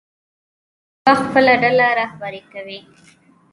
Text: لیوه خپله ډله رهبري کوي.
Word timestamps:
لیوه 1.03 1.15
خپله 1.21 1.53
ډله 1.61 1.87
رهبري 2.01 2.41
کوي. 2.53 2.79